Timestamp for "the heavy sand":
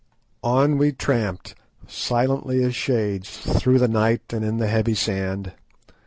4.57-5.51